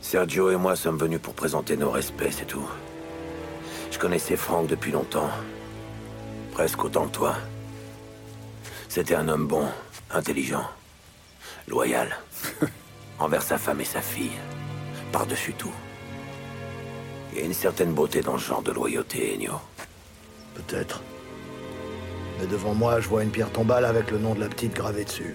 Sergio 0.00 0.52
et 0.52 0.56
moi 0.56 0.76
sommes 0.76 0.96
venus 0.96 1.18
pour 1.20 1.34
présenter 1.34 1.76
nos 1.76 1.90
respects, 1.90 2.30
c'est 2.30 2.46
tout. 2.46 2.66
Je 3.90 3.98
connaissais 3.98 4.36
Franck 4.36 4.68
depuis 4.68 4.92
longtemps. 4.92 5.28
Presque 6.52 6.84
autant 6.84 7.08
que 7.08 7.16
toi. 7.16 7.34
C'était 8.88 9.16
un 9.16 9.28
homme 9.28 9.48
bon, 9.48 9.66
intelligent. 10.12 10.64
Loyal. 11.66 12.16
Envers 13.18 13.42
sa 13.42 13.58
femme 13.58 13.80
et 13.80 13.84
sa 13.84 14.00
fille. 14.00 14.38
Par-dessus 15.10 15.54
tout. 15.54 15.74
Il 17.32 17.40
y 17.40 17.42
a 17.42 17.44
une 17.44 17.52
certaine 17.52 17.92
beauté 17.92 18.20
dans 18.20 18.38
ce 18.38 18.46
genre 18.46 18.62
de 18.62 18.70
loyauté, 18.70 19.34
Ennio. 19.34 19.60
Peut-être. 20.54 21.02
Mais 22.38 22.46
devant 22.46 22.74
moi, 22.74 23.00
je 23.00 23.08
vois 23.08 23.24
une 23.24 23.30
pierre 23.30 23.50
tombale 23.50 23.84
avec 23.84 24.12
le 24.12 24.18
nom 24.18 24.34
de 24.34 24.40
la 24.40 24.48
petite 24.48 24.74
gravée 24.74 25.04
dessus. 25.04 25.34